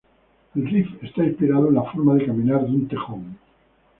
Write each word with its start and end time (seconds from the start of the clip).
El 0.55 0.65
riff 0.65 0.87
está 1.03 1.23
inspirado 1.23 1.67
en 1.67 1.75
la 1.75 1.83
forma 1.83 2.15
de 2.15 2.25
caminar 2.25 2.61
de 2.63 2.71
un 2.73 2.87
tejón. 2.87 3.37